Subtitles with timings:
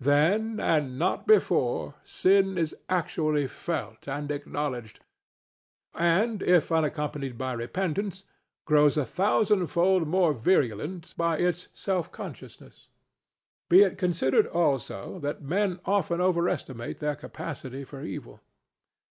[0.00, 4.98] Then, and not before, sin is actually felt and acknowledged,
[5.94, 8.24] and, if unaccompanied by repentance,
[8.64, 12.88] grows a thousandfold more virulent by its self consciousness.
[13.70, 18.40] Be it considered, also, that men often overestimate their capacity for evil.